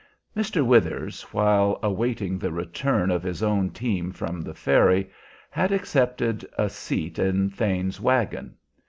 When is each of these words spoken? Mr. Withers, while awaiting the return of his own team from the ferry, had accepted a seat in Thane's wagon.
Mr. 0.35 0.65
Withers, 0.65 1.21
while 1.31 1.77
awaiting 1.83 2.39
the 2.39 2.51
return 2.51 3.11
of 3.11 3.21
his 3.21 3.43
own 3.43 3.69
team 3.69 4.11
from 4.11 4.41
the 4.41 4.55
ferry, 4.55 5.11
had 5.51 5.71
accepted 5.71 6.43
a 6.57 6.71
seat 6.71 7.19
in 7.19 7.51
Thane's 7.51 8.01
wagon. 8.01 8.55